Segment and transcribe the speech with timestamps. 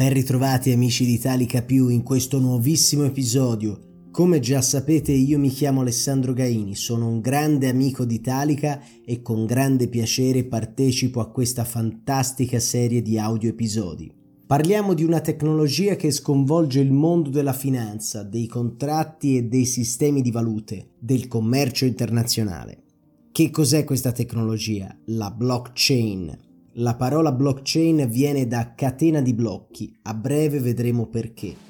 [0.00, 4.06] Ben ritrovati amici di Italica Più in questo nuovissimo episodio.
[4.10, 9.20] Come già sapete io mi chiamo Alessandro Gaini, sono un grande amico di Italica e
[9.20, 14.10] con grande piacere partecipo a questa fantastica serie di audio episodi.
[14.46, 20.22] Parliamo di una tecnologia che sconvolge il mondo della finanza, dei contratti e dei sistemi
[20.22, 22.84] di valute, del commercio internazionale.
[23.30, 24.96] Che cos'è questa tecnologia?
[25.08, 31.68] La blockchain la parola blockchain viene da catena di blocchi, a breve vedremo perché.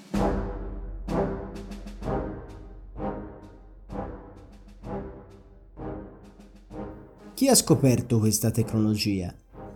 [7.33, 9.35] Chi ha scoperto questa tecnologia?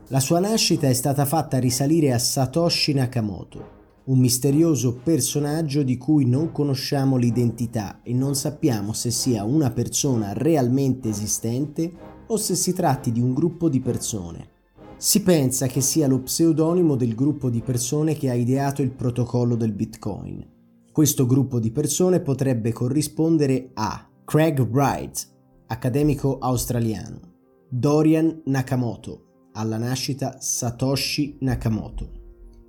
[0.08, 3.70] La sua nascita è stata fatta risalire a Satoshi Nakamoto,
[4.04, 10.34] un misterioso personaggio di cui non conosciamo l'identità e non sappiamo se sia una persona
[10.34, 11.90] realmente esistente
[12.26, 14.52] o se si tratti di un gruppo di persone.
[14.96, 19.56] Si pensa che sia lo pseudonimo del gruppo di persone che ha ideato il protocollo
[19.56, 20.52] del Bitcoin.
[20.92, 25.28] Questo gruppo di persone potrebbe corrispondere a Craig Wright,
[25.66, 27.20] accademico australiano,
[27.68, 32.12] Dorian Nakamoto, alla nascita Satoshi Nakamoto,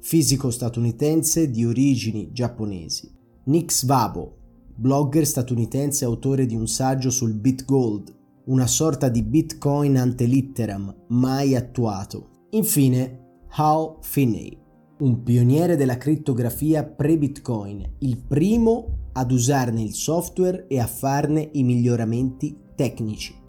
[0.02, 3.14] fisico statunitense di origini giapponesi,
[3.46, 4.38] Nick Svabo,
[4.76, 8.14] blogger statunitense autore di un saggio sul BitGold
[8.46, 12.48] una sorta di Bitcoin ante litteram mai attuato.
[12.52, 14.58] Infine, Hal Finney,
[15.00, 21.64] un pioniere della crittografia pre-Bitcoin, il primo ad usarne il software e a farne i
[21.64, 23.44] miglioramenti tecnici.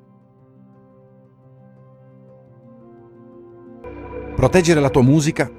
[4.34, 5.50] Proteggere la tua musica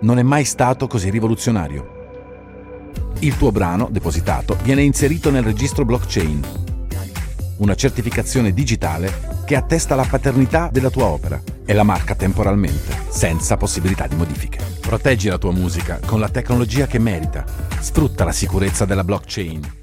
[0.00, 2.00] non è mai stato così rivoluzionario.
[3.20, 6.70] Il tuo brano, depositato, viene inserito nel registro blockchain
[7.62, 13.56] una certificazione digitale che attesta la paternità della tua opera e la marca temporalmente, senza
[13.56, 14.58] possibilità di modifiche.
[14.80, 17.44] Proteggi la tua musica con la tecnologia che merita.
[17.78, 19.80] Sfrutta la sicurezza della blockchain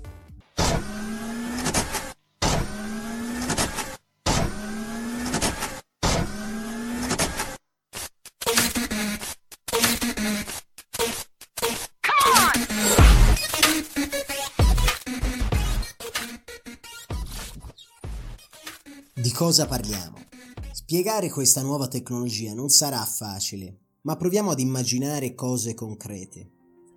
[19.49, 20.15] cosa parliamo?
[20.71, 26.51] Spiegare questa nuova tecnologia non sarà facile, ma proviamo ad immaginare cose concrete.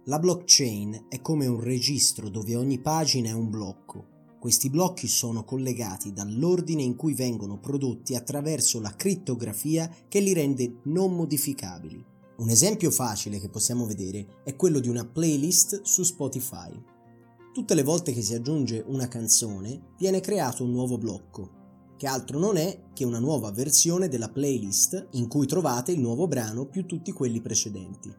[0.05, 4.35] La blockchain è come un registro dove ogni pagina è un blocco.
[4.39, 10.81] Questi blocchi sono collegati dall'ordine in cui vengono prodotti attraverso la crittografia che li rende
[10.85, 12.05] non modificabili.
[12.37, 16.71] Un esempio facile che possiamo vedere è quello di una playlist su Spotify.
[17.55, 21.61] Tutte le volte che si aggiunge una canzone viene creato un nuovo blocco
[22.03, 26.27] che altro non è che una nuova versione della playlist in cui trovate il nuovo
[26.27, 28.13] brano più tutti quelli precedenti.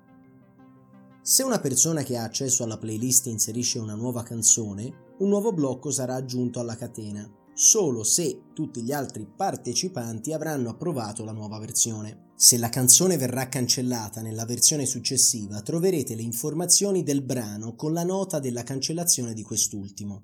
[1.22, 5.92] Se una persona che ha accesso alla playlist inserisce una nuova canzone, un nuovo blocco
[5.92, 12.32] sarà aggiunto alla catena, solo se tutti gli altri partecipanti avranno approvato la nuova versione.
[12.38, 18.06] Se la canzone verrà cancellata nella versione successiva, troverete le informazioni del brano con la
[18.06, 20.22] nota della cancellazione di quest'ultimo.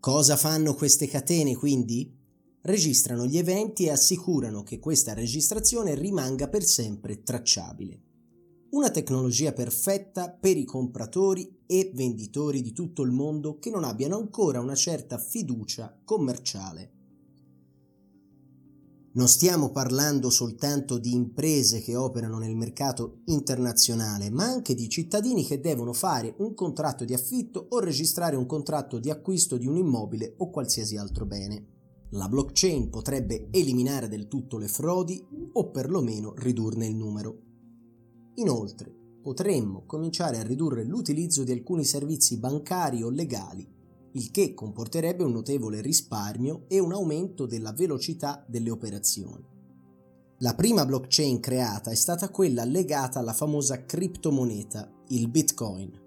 [0.00, 2.20] Cosa fanno queste catene quindi?
[2.62, 8.00] Registrano gli eventi e assicurano che questa registrazione rimanga per sempre tracciabile.
[8.70, 14.16] Una tecnologia perfetta per i compratori e venditori di tutto il mondo che non abbiano
[14.16, 16.92] ancora una certa fiducia commerciale.
[19.14, 25.44] Non stiamo parlando soltanto di imprese che operano nel mercato internazionale, ma anche di cittadini
[25.44, 29.76] che devono fare un contratto di affitto o registrare un contratto di acquisto di un
[29.76, 31.71] immobile o qualsiasi altro bene.
[32.14, 37.38] La blockchain potrebbe eliminare del tutto le frodi o perlomeno ridurne il numero.
[38.34, 43.66] Inoltre, potremmo cominciare a ridurre l'utilizzo di alcuni servizi bancari o legali,
[44.12, 49.48] il che comporterebbe un notevole risparmio e un aumento della velocità delle operazioni.
[50.40, 55.98] La prima blockchain creata è stata quella legata alla famosa criptomoneta, il Bitcoin.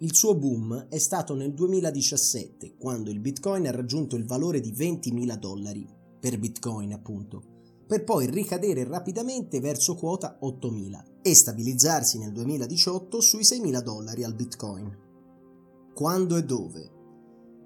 [0.00, 4.70] Il suo boom è stato nel 2017, quando il Bitcoin ha raggiunto il valore di
[4.70, 5.88] 20.000 dollari
[6.20, 7.42] per Bitcoin, appunto,
[7.86, 14.34] per poi ricadere rapidamente verso quota 8.000 e stabilizzarsi nel 2018 sui 6.000 dollari al
[14.34, 14.98] Bitcoin.
[15.94, 16.90] Quando e dove?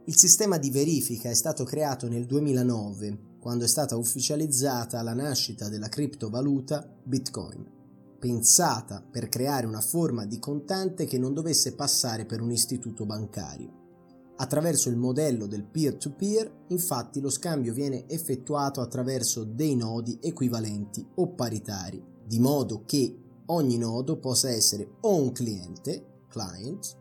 [0.05, 5.69] Il sistema di verifica è stato creato nel 2009, quando è stata ufficializzata la nascita
[5.69, 7.79] della criptovaluta Bitcoin
[8.21, 13.79] pensata per creare una forma di contante che non dovesse passare per un istituto bancario.
[14.37, 21.35] Attraverso il modello del peer-to-peer, infatti, lo scambio viene effettuato attraverso dei nodi equivalenti o
[21.35, 26.97] paritari, di modo che ogni nodo possa essere o un cliente, client,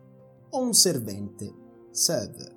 [0.50, 1.54] o un servente,
[1.90, 2.56] server,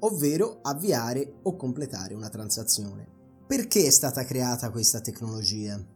[0.00, 3.08] ovvero avviare o completare una transazione.
[3.46, 5.94] Perché è stata creata questa tecnologia?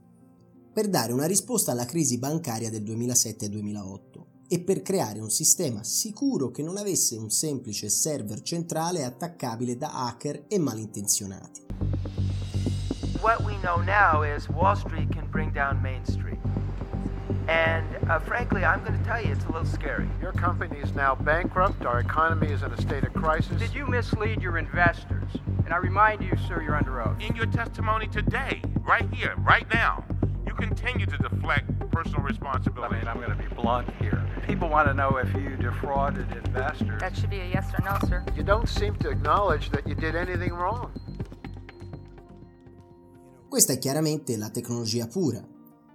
[0.72, 4.00] Per dare una risposta alla crisi bancaria del 2007-2008
[4.46, 9.90] e per creare un sistema sicuro che non avesse un semplice server centrale attaccabile da
[10.06, 11.66] hacker e malintenzionati.
[13.20, 16.38] What we know now is Wall Street can bring down Main Street.
[17.48, 20.08] And uh, frankly, I'm going to tell you, it's a little scary.
[20.20, 21.84] Your company is now bankrupt.
[21.84, 23.58] Our economy is in a state of crisis.
[23.58, 25.32] Did you mislead your investors?
[25.64, 27.20] And I remind you, sir, you're under oath.
[27.20, 30.04] In your testimony today, right here, right now,
[30.60, 32.96] continue to deflect personal I responsibility.
[32.96, 34.22] mean, I'm going to be blunt here.
[34.46, 37.00] People want to know if you defrauded investors.
[37.00, 38.24] That should be a yes or no, sir.
[38.36, 40.90] You don't seem to acknowledge that you did anything wrong.
[43.48, 45.44] Questa è chiaramente la tecnologia pura.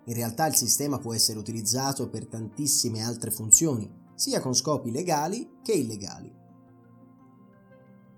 [0.07, 5.59] In realtà il sistema può essere utilizzato per tantissime altre funzioni, sia con scopi legali
[5.63, 6.31] che illegali.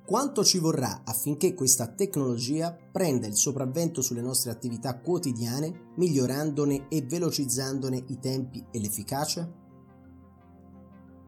[0.08, 7.02] Quanto ci vorrà affinché questa tecnologia prenda il sopravvento sulle nostre attività quotidiane, migliorandone e
[7.02, 9.46] velocizzandone i tempi e l'efficacia?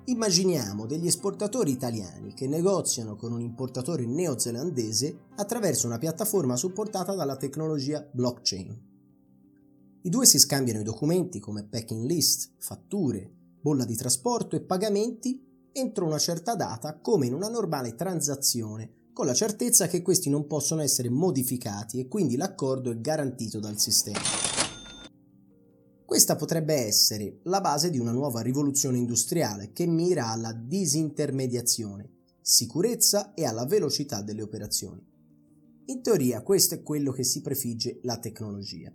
[0.06, 7.36] Immaginiamo degli esportatori italiani che negoziano con un importatore neozelandese attraverso una piattaforma supportata dalla
[7.36, 8.82] tecnologia blockchain.
[10.04, 13.30] I due si scambiano i documenti come packing list, fatture,
[13.60, 19.26] bolla di trasporto e pagamenti entro una certa data come in una normale transazione, con
[19.26, 24.20] la certezza che questi non possono essere modificati e quindi l'accordo è garantito dal sistema.
[26.06, 32.10] Questa potrebbe essere la base di una nuova rivoluzione industriale che mira alla disintermediazione,
[32.42, 35.06] sicurezza e alla velocità delle operazioni.
[35.86, 38.92] In teoria questo è quello che si prefigge la tecnologia.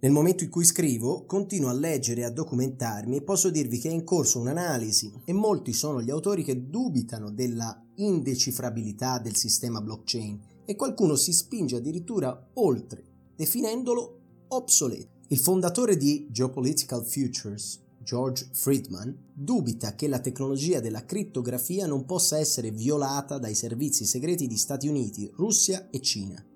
[0.00, 3.88] Nel momento in cui scrivo, continuo a leggere e a documentarmi e posso dirvi che
[3.88, 9.80] è in corso un'analisi e molti sono gli autori che dubitano della indecifrabilità del sistema
[9.80, 13.02] blockchain e qualcuno si spinge addirittura oltre,
[13.34, 15.16] definendolo obsoleto.
[15.30, 22.38] Il fondatore di Geopolitical Futures, George Friedman, dubita che la tecnologia della crittografia non possa
[22.38, 26.47] essere violata dai servizi segreti di Stati Uniti, Russia e Cina.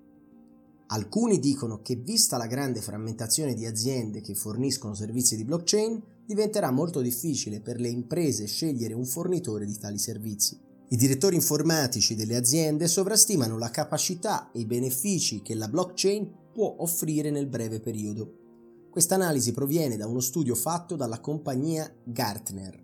[0.93, 6.69] Alcuni dicono che vista la grande frammentazione di aziende che forniscono servizi di blockchain, diventerà
[6.69, 10.55] molto difficile per le imprese scegliere un fornitore di tali servizi.
[10.89, 16.75] I direttori informatici delle aziende sovrastimano la capacità e i benefici che la blockchain può
[16.77, 18.87] offrire nel breve periodo.
[18.91, 22.81] Questa analisi proviene da uno studio fatto dalla compagnia Gartner.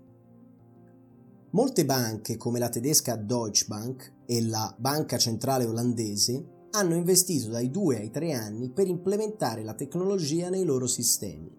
[1.51, 7.69] Molte banche, come la tedesca Deutsche Bank e la Banca Centrale Olandese, hanno investito dai
[7.69, 11.51] 2 ai 3 anni per implementare la tecnologia nei loro sistemi,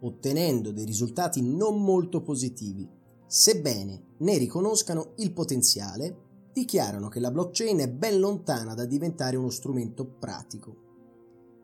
[0.00, 2.88] ottenendo dei risultati non molto positivi.
[3.26, 9.50] Sebbene ne riconoscano il potenziale, dichiarano che la blockchain è ben lontana da diventare uno
[9.50, 10.84] strumento pratico.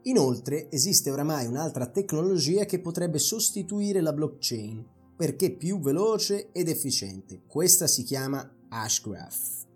[0.02, 4.84] Inoltre esiste oramai un'altra tecnologia che potrebbe sostituire la blockchain
[5.16, 7.42] perché più veloce ed efficiente.
[7.46, 9.70] Questa si chiama Hashgraph.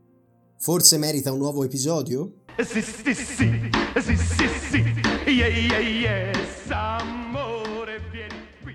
[0.58, 2.32] Forse merita un nuovo episodio?
[2.56, 4.84] Sì, sì, sì, sì, sì, sì,
[5.26, 8.74] yeah, yeah, yes, amore, vieni qui,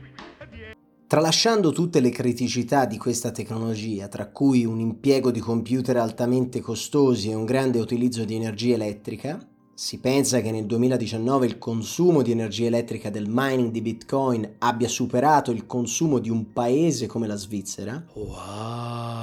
[0.51, 0.73] vieni.
[1.07, 7.31] Tralasciando tutte le criticità di questa tecnologia, tra cui un impiego di computer altamente costosi
[7.31, 9.43] e un grande utilizzo di energia elettrica,
[9.81, 14.87] si pensa che nel 2019 il consumo di energia elettrica del mining di Bitcoin abbia
[14.87, 18.05] superato il consumo di un paese come la Svizzera.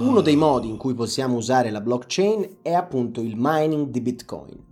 [0.01, 4.65] Uno dei modi in cui possiamo usare la blockchain è appunto il mining di Bitcoin.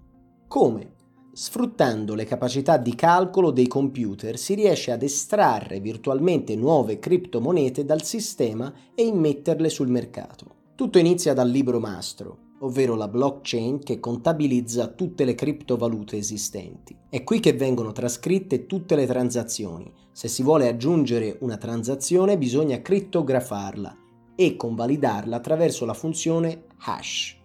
[0.48, 0.94] Come?
[1.32, 8.02] Sfruttando le capacità di calcolo dei computer si riesce ad estrarre virtualmente nuove criptomonete dal
[8.02, 10.46] sistema e immetterle sul mercato.
[10.74, 16.96] Tutto inizia dal libro mastro, ovvero la blockchain che contabilizza tutte le criptovalute esistenti.
[17.08, 19.92] È qui che vengono trascritte tutte le transazioni.
[20.12, 23.96] Se si vuole aggiungere una transazione bisogna crittografarla
[24.34, 27.36] e convalidarla attraverso la funzione hash,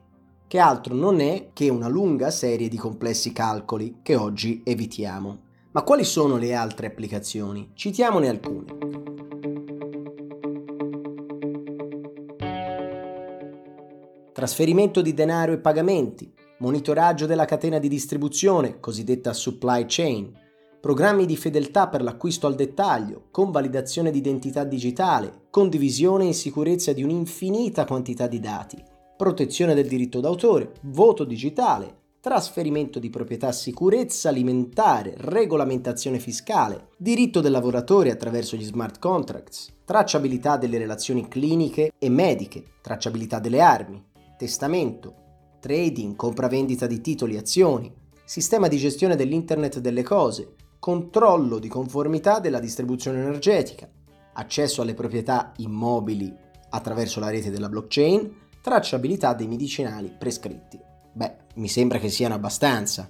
[0.48, 5.50] che altro non è che una lunga serie di complessi calcoli che oggi evitiamo.
[5.72, 7.72] Ma quali sono le altre applicazioni?
[7.74, 9.01] Citiamone alcune.
[14.42, 20.34] Trasferimento di denaro e pagamenti, monitoraggio della catena di distribuzione, cosiddetta supply chain,
[20.80, 27.04] programmi di fedeltà per l'acquisto al dettaglio, convalidazione di identità digitale, condivisione in sicurezza di
[27.04, 28.84] un'infinita quantità di dati,
[29.16, 37.52] protezione del diritto d'autore, voto digitale, trasferimento di proprietà, sicurezza alimentare, regolamentazione fiscale, diritto del
[37.52, 44.10] lavoratore attraverso gli smart contracts, tracciabilità delle relazioni cliniche e mediche, tracciabilità delle armi,
[44.42, 45.14] testamento,
[45.60, 47.94] trading, compravendita di titoli e azioni,
[48.24, 53.88] sistema di gestione dell'Internet delle cose, controllo di conformità della distribuzione energetica,
[54.34, 56.36] accesso alle proprietà immobili
[56.70, 60.80] attraverso la rete della blockchain, tracciabilità dei medicinali prescritti.
[61.14, 63.08] Beh, mi sembra che siano abbastanza.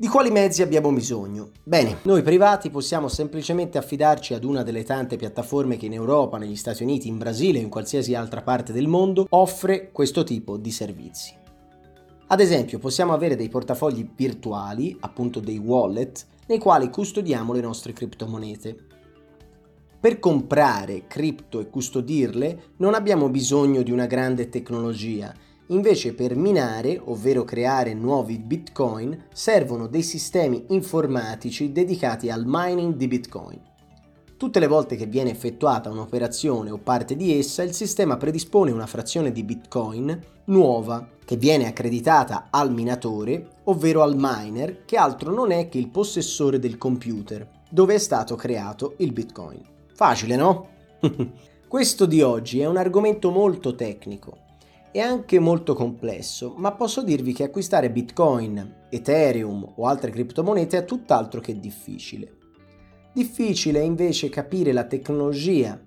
[0.00, 1.50] Di quali mezzi abbiamo bisogno?
[1.62, 6.56] Bene, noi privati possiamo semplicemente affidarci ad una delle tante piattaforme che in Europa, negli
[6.56, 10.70] Stati Uniti, in Brasile o in qualsiasi altra parte del mondo offre questo tipo di
[10.70, 11.34] servizi.
[12.28, 17.92] Ad esempio, possiamo avere dei portafogli virtuali, appunto dei wallet, nei quali custodiamo le nostre
[17.92, 18.76] criptomonete.
[20.00, 25.30] Per comprare cripto e custodirle non abbiamo bisogno di una grande tecnologia,
[25.70, 33.06] Invece per minare, ovvero creare nuovi bitcoin, servono dei sistemi informatici dedicati al mining di
[33.06, 33.60] bitcoin.
[34.36, 38.86] Tutte le volte che viene effettuata un'operazione o parte di essa, il sistema predispone una
[38.86, 45.52] frazione di bitcoin nuova che viene accreditata al minatore, ovvero al miner, che altro non
[45.52, 49.62] è che il possessore del computer, dove è stato creato il bitcoin.
[49.94, 50.68] Facile, no?
[51.68, 54.48] Questo di oggi è un argomento molto tecnico
[54.92, 60.84] è anche molto complesso, ma posso dirvi che acquistare Bitcoin, Ethereum o altre criptomonete è
[60.84, 62.36] tutt'altro che difficile.
[63.12, 65.80] Difficile è invece capire la tecnologia,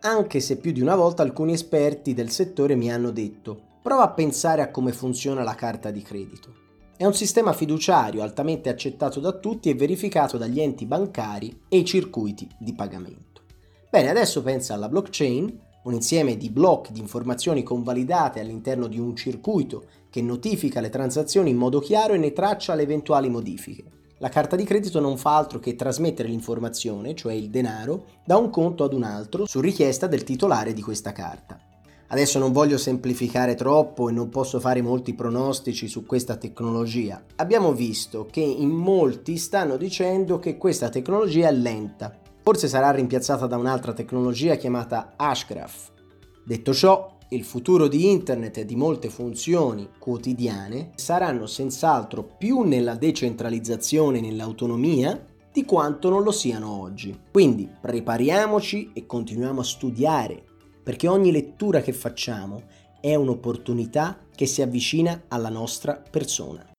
[0.00, 4.10] anche se più di una volta alcuni esperti del settore mi hanno detto prova a
[4.10, 6.54] pensare a come funziona la carta di credito.
[6.96, 11.84] È un sistema fiduciario altamente accettato da tutti e verificato dagli enti bancari e i
[11.84, 13.42] circuiti di pagamento.
[13.88, 19.16] Bene, adesso pensa alla blockchain un insieme di blocchi di informazioni convalidate all'interno di un
[19.16, 23.84] circuito che notifica le transazioni in modo chiaro e ne traccia le eventuali modifiche.
[24.18, 28.50] La carta di credito non fa altro che trasmettere l'informazione, cioè il denaro, da un
[28.50, 31.58] conto ad un altro su richiesta del titolare di questa carta.
[32.08, 37.24] Adesso non voglio semplificare troppo e non posso fare molti pronostici su questa tecnologia.
[37.36, 43.46] Abbiamo visto che in molti stanno dicendo che questa tecnologia è lenta, Forse sarà rimpiazzata
[43.46, 45.92] da un'altra tecnologia chiamata Hashgraph.
[46.44, 52.96] Detto ciò, il futuro di Internet e di molte funzioni quotidiane saranno senz'altro più nella
[52.96, 57.16] decentralizzazione e nell'autonomia di quanto non lo siano oggi.
[57.30, 60.42] Quindi prepariamoci e continuiamo a studiare,
[60.82, 62.62] perché ogni lettura che facciamo
[63.00, 66.69] è un'opportunità che si avvicina alla nostra persona.